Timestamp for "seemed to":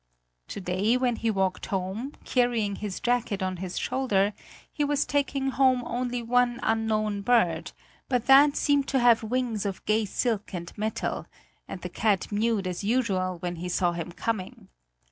8.57-8.99